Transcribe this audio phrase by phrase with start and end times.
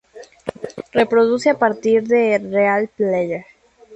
[0.93, 3.45] Reproduce a partir de Real player.